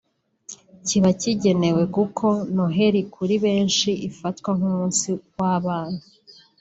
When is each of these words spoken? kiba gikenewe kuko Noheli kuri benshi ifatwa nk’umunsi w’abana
kiba 0.85 1.09
gikenewe 1.19 1.83
kuko 1.95 2.25
Noheli 2.53 3.01
kuri 3.13 3.35
benshi 3.45 3.89
ifatwa 4.09 4.49
nk’umunsi 4.57 5.07
w’abana 5.39 5.99